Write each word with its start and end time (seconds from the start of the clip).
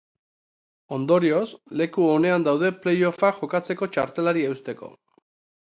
Ondorioz, 0.97 1.43
leku 1.83 2.07
onean 2.15 2.49
daude 2.49 2.73
play 2.87 3.07
off-ak 3.11 3.39
jokatzeko 3.45 3.91
txartelari 3.95 4.49
eusteko. 4.53 4.93